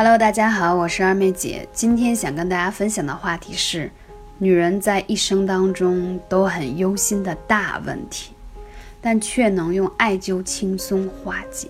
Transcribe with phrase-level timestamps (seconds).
[0.00, 1.68] Hello，大家好，我是二妹姐。
[1.72, 3.90] 今天想跟大家分享的话题是，
[4.38, 8.30] 女人在一生当中都很忧心的大问题，
[9.00, 11.66] 但却能用艾灸轻松化解。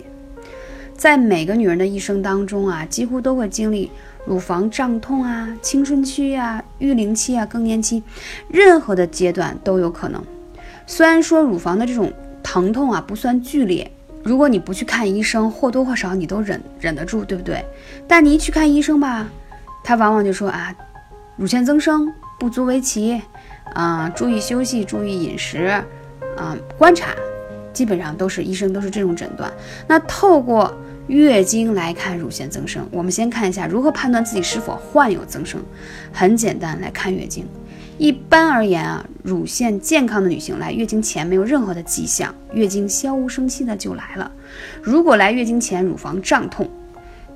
[0.94, 3.90] 在每个女人的一生当中啊，几乎都会经历
[4.26, 8.02] 乳房胀痛啊、青春期啊、育龄期啊、更年期，
[8.50, 10.22] 任何的阶段都有可能。
[10.86, 13.90] 虽然说乳房的这种疼痛啊不算剧烈。
[14.28, 17.64] 如果你不去看医生，或多或少你都忍忍得住，对不对？
[18.06, 19.26] 但你一去看医生吧，
[19.82, 20.74] 他往往就说啊，
[21.38, 23.22] 乳腺增生，不足为奇，
[23.72, 25.82] 啊，注意休息，注意饮食，
[26.36, 27.14] 啊，观察，
[27.72, 29.50] 基本上都是医生都是这种诊断。
[29.86, 35.58] 那透过月经来看乳腺增生，我们先看一下如何判断自己是否患有增生。
[36.12, 37.46] 很简单，来看月经。
[37.98, 44.30] 一般而言啊，乳腺健康的女性来月经前没有任何的迹象，月经悄无声息的就来了。
[44.80, 46.70] 如果来月经前乳房胀痛，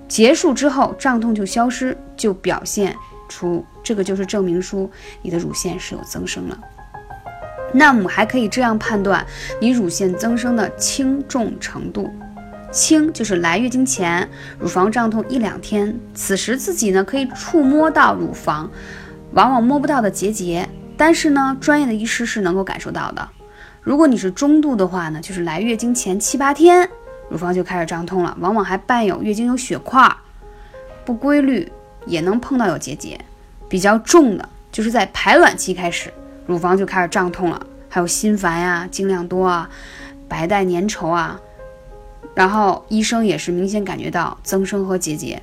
[0.07, 2.95] 结束之后胀痛就消失，就表现
[3.29, 4.89] 出这个就是证明书，
[5.21, 6.57] 你的乳腺是有增生了。
[7.75, 9.27] 那我们还可以这样判断
[9.61, 12.09] 你乳腺增生的轻重程度，
[12.71, 14.29] 轻就是来月经前
[14.61, 18.71] 乳房胀痛一两天，此时自己呢可以触摸到乳房。
[19.33, 23.29] 往往摸不到的结节，但是呢，专业的医师是能够感受到的。
[23.81, 26.89] 如果你是中度的话呢，就是来月经前七八天，
[27.31, 30.15] 乳房就开始胀痛了，往往还伴有月经有血块，
[31.05, 31.71] 不规律，
[32.07, 33.19] 也能碰到有结节。
[33.69, 36.13] 比较重的，就是在排卵期开始，
[36.47, 39.71] 乳房就开始胀痛了，还有心烦呀、经量多啊、
[40.29, 41.41] 白带粘稠啊，
[42.35, 45.43] 然后医生也是明显感觉到增生和结节。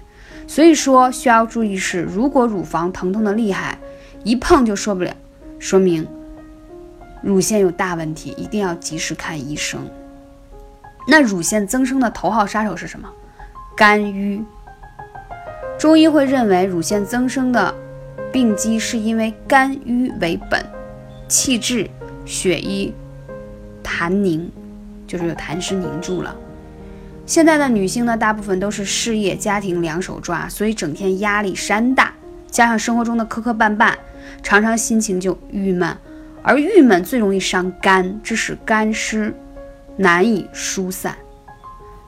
[0.49, 3.77] 所以说需要注意是，如果乳房疼痛的厉害，
[4.23, 5.15] 一碰就受不了，
[5.59, 6.07] 说明
[7.21, 9.79] 乳腺有大问题，一定要及时看医生。
[11.07, 13.07] 那乳腺增生的头号杀手是什么？
[13.77, 14.43] 肝郁。
[15.77, 17.71] 中医会认为乳腺增生的
[18.31, 20.65] 病机是因为肝郁为本，
[21.27, 21.87] 气滞、
[22.25, 22.91] 血瘀、
[23.83, 24.51] 痰凝，
[25.05, 26.35] 就是有痰湿凝住了。
[27.29, 32.11] 现在的女性呢，大部分都是事业家庭两手抓，所以整天压力山大，
[32.49, 33.93] 加上生活中的磕磕绊绊，
[34.41, 35.95] 常常心情就郁闷，
[36.41, 39.31] 而郁闷最容易伤肝，致使肝湿
[39.95, 41.15] 难以疏散。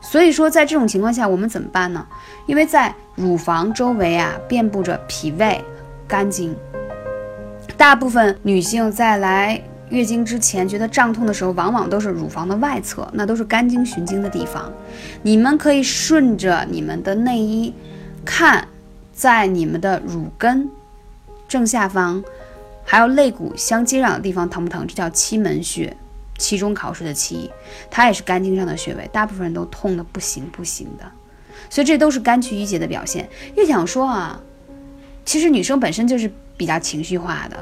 [0.01, 2.03] 所以说，在这种情况下，我们怎么办呢？
[2.47, 5.63] 因为在乳房周围啊，遍布着脾胃、
[6.07, 6.55] 肝经，
[7.77, 9.61] 大部分女性在来。
[9.91, 14.71] 月经之前觉得胀痛的时候，往往都是乳房的外侧，那都是肝经循经的地方。
[15.21, 17.73] 你们可以顺着你们的内衣
[18.23, 18.65] 看，
[19.13, 20.69] 在你们的乳根
[21.47, 22.23] 正下方，
[22.85, 24.87] 还有肋骨相接壤的地方疼不疼？
[24.87, 25.95] 这叫期门穴，
[26.37, 27.51] 期中考试的期，
[27.89, 31.03] 它也是肝经上的穴位，大部分人都痛的不行不行的，
[31.69, 33.27] 所以这都是肝气郁结的表现。
[33.57, 34.39] 又想说啊，
[35.25, 37.57] 其实女生本身就是比较情绪化的。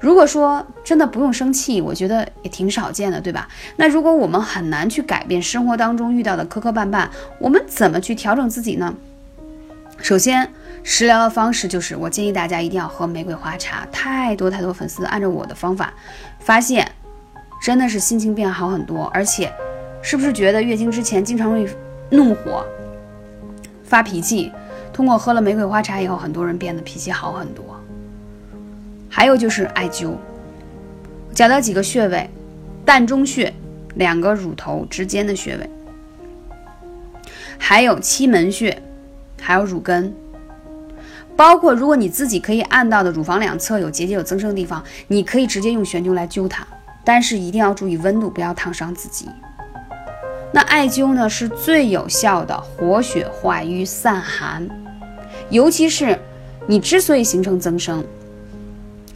[0.00, 3.48] 如果说真的不用生气，我觉得也挺少见的，对吧？
[3.76, 8.94] 那如果我们很难去改变生活当中遇到的磕磕绊绊，我们怎么去调整自己呢？
[9.98, 13.86] 首先，食疗的方式就是我建议大家一定要喝玫瑰花茶。
[13.90, 15.94] 太多太多粉丝按照我的方法，
[16.40, 16.86] 发现
[17.62, 19.50] 真的是心情变好很多，而且
[20.02, 21.66] 是不是觉得月经之前经常会
[22.10, 22.66] 怒火、
[23.84, 24.52] 发脾气？
[24.92, 27.73] 通过喝了玫瑰花茶以后，很多人变得脾气好很多。
[29.16, 30.16] 还有就是艾灸，
[31.32, 32.28] 讲到几个穴位，
[32.84, 33.54] 膻中穴，
[33.94, 35.70] 两个乳头之间的穴位，
[37.56, 38.82] 还有期门穴，
[39.40, 40.12] 还有乳根，
[41.36, 46.66] 包括如果你自己可以按到的乳房两侧有结节有增生的地方，你可以直接用悬灸来灸它，
[47.04, 49.28] 但是一定要注意温度，不要烫伤自己。
[50.50, 54.68] 那艾灸呢是最有效的活血化瘀散寒，
[55.50, 56.18] 尤其是
[56.66, 58.04] 你之所以形成增生。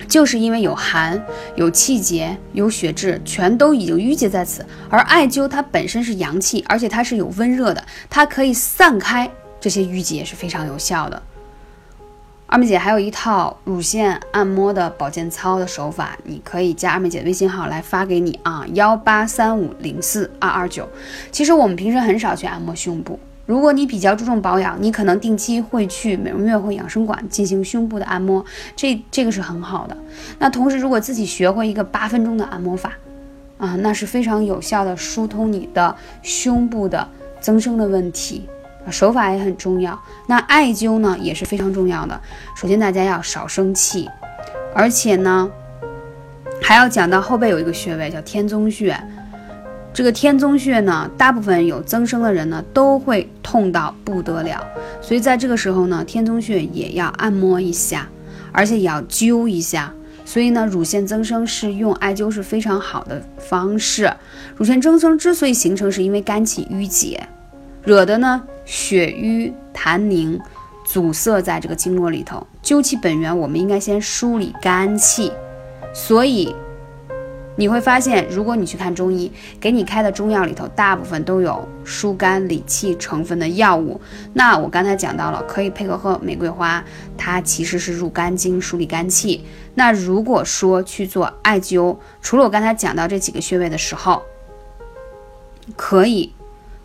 [0.09, 1.23] 就是因为有寒、
[1.55, 4.65] 有气结、有血滞，全都已经淤结在此。
[4.89, 9.31] 而艾灸它本身是阳气，而且它是有温热的，它可以散开
[9.61, 11.23] 这些淤结，是非常有效的。
[12.47, 20.89] 二妹姐还有一套乳腺按摩的保健操的手法，你可以加二妹姐的微信号来发给你啊，幺八三五零四二二九。
[21.31, 23.21] 其实我们平时很少去按摩胸部。
[23.49, 28.45] 如果你比较注重保养，你可能定期会去美容院或养生馆进行胸部的按摩，
[28.77, 29.97] 这这个是很好的。
[30.39, 32.93] 那同时，如果自己学会一个八分钟的按摩法，
[33.57, 37.09] 啊，那是非常有效的疏通你的胸部的
[37.41, 38.47] 增生的问题。
[38.91, 39.99] 手法也很重要。
[40.27, 42.21] 那艾灸呢也是非常重要的。
[42.55, 44.07] 首先，大家要少生气，
[44.75, 45.51] 而且呢，
[46.61, 48.95] 还要讲到后背有一个穴位叫天宗穴。
[49.99, 54.65] 这个天宗穴呢，大部分有增生的人呢都会痛到不得了，
[55.03, 58.09] 所以在这个时候呢，天宗穴也要按摩一下，
[58.53, 59.93] 而且也要灸一下。
[60.25, 64.09] 所以呢，乳腺增生是用艾灸是非常好的方式。
[64.57, 67.21] 乳腺增生之所以形成，是因为肝气郁结，
[67.83, 70.39] 惹的呢血瘀痰凝，
[70.87, 72.47] 阻塞在这个经络里头。
[72.63, 75.33] 灸其本源，我们应该先梳理肝气。
[75.93, 76.55] 所以
[77.59, 84.01] 你会发现，如果你去看中医，给你开的中药里头，大部分都有疏肝理气成分的药物。
[84.33, 86.85] 那我刚才讲到了，可以配合喝玫瑰花，
[87.17, 89.45] 它其实是入肝经、梳理肝气。
[89.75, 94.23] 那如果说去做艾灸，除了我刚才讲到这几个穴位的时候，
[95.75, 96.33] 可以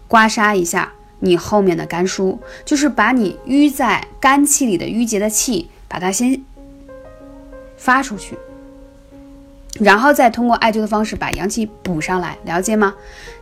[0.08, 6.44] 刮痧一下你后面的肝腧，就是把你淤在肝气里的淤结的气，把它先
[7.78, 8.36] 发出去。
[9.80, 12.94] 然后再通过艾灸的方式把阳气补上来，了解吗？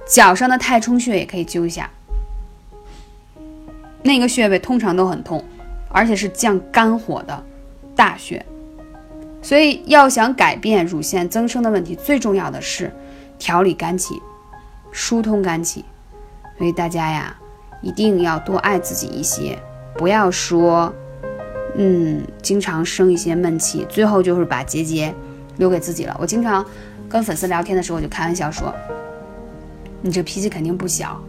[0.07, 1.89] 脚上的太冲穴也可以灸一下，
[4.01, 5.43] 那个穴位通常都很痛，
[5.89, 7.43] 而且是降肝火的
[7.95, 8.45] 大穴。
[9.41, 12.91] 所以要想改变乳腺增生的问题，最重要的是
[13.37, 14.15] 调理肝气，
[14.91, 15.83] 疏通肝气。
[16.57, 17.35] 所以大家呀，
[17.81, 19.57] 一定要多爱自己一些，
[19.97, 20.93] 不要说，
[21.75, 25.13] 嗯，经常生一些闷气，最后就是把结节。
[25.61, 26.17] 留给自己了。
[26.19, 26.65] 我经常
[27.07, 28.73] 跟粉丝聊天的时候，我就开玩笑说
[30.01, 31.21] ：“你这脾气肯定不小，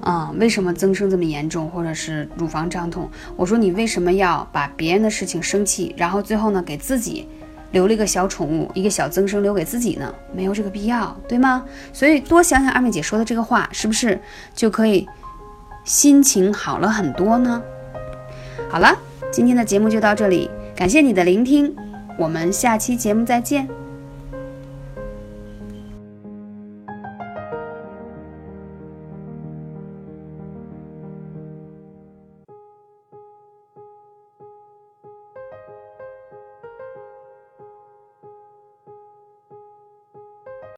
[0.00, 7.28] 啊，为什么增生这么严重，或者是乳房胀痛？”我说：“你为什么要把别人的事情生气，然后最后呢，给自己
[7.72, 10.10] 留了一个小宠物，一个小增生留给自己呢？
[10.34, 11.62] 没有这个必要，对吗？
[11.92, 14.18] 所以多想想二妹姐说的这个话，是不是
[14.54, 15.06] 就可以
[15.84, 17.62] 心情好了很多呢？”
[18.72, 18.96] 好了，
[19.30, 21.76] 今天的节目就到这里，感谢你的聆听。
[22.20, 23.66] 我们下期节目再见。